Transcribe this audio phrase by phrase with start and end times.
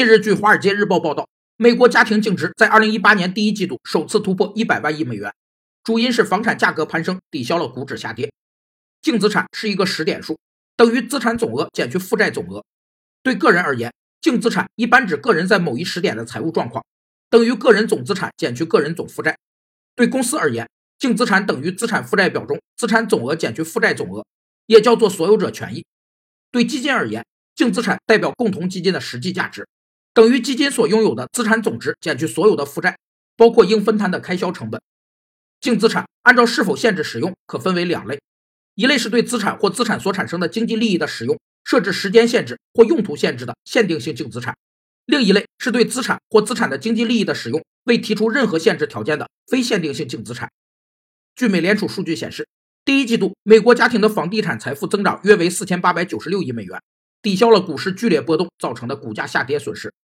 [0.00, 1.28] 近日，据《华尔街日报》报道，
[1.58, 5.30] 美国家庭净值在2018年第一季度首次突破100万亿美元，
[5.84, 8.32] 主因是房产价格攀升抵消了股指下跌。
[9.02, 10.38] 净资产是一个时点数，
[10.74, 12.64] 等于资产总额减去负债总额。
[13.22, 13.92] 对个人而言，
[14.22, 16.82] 净资产一般指个人在某一时点的财务状况，
[17.28, 19.36] 等于个人总资产减去个人总负债。
[19.94, 20.66] 对公司而言，
[20.98, 24.24] 净资产等于资产负债表中资产总额减去负债总额，
[24.64, 25.84] 也叫做所有者权益。
[26.50, 27.22] 对基金而言，
[27.54, 29.68] 净资产代表共同基金的实际价值。
[30.12, 32.98] 等于基金所拥有的资产总值减去所有的负债，
[33.36, 34.80] 包括应分摊的开销成本。
[35.60, 38.20] 净资产按照是否限制使用，可分为两类：
[38.74, 44.54] 一类是对资产或资产所产生的经济利益的使用设置时间限制或用途限制的限定性净资产；
[45.06, 50.50] 另一类是对资产或资产的经济利益的使用未提出任何限制条件的非限定性净资产。
[51.36, 52.48] 据美联储数据显示，
[52.84, 56.80] 第一季度美国家庭的房地产财富增长约为四千八百九十六亿美元，
[57.22, 59.92] 抵消了股市剧烈波动造成的股价下跌损失。